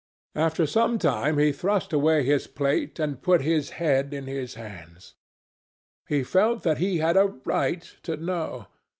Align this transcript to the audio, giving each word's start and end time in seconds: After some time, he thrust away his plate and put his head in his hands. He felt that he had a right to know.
After 0.33 0.65
some 0.65 0.97
time, 0.97 1.37
he 1.37 1.51
thrust 1.51 1.93
away 1.93 2.23
his 2.25 2.47
plate 2.47 2.97
and 2.97 3.21
put 3.21 3.41
his 3.41 3.69
head 3.77 4.15
in 4.15 4.25
his 4.25 4.55
hands. 4.55 5.13
He 6.07 6.23
felt 6.23 6.63
that 6.63 6.79
he 6.79 6.97
had 6.97 7.15
a 7.17 7.25
right 7.45 7.83
to 8.01 8.17
know. 8.17 8.65